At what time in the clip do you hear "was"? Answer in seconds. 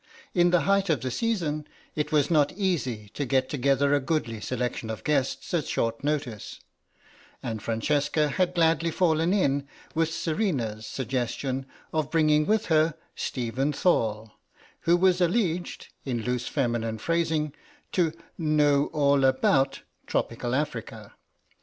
2.11-2.31, 14.97-15.21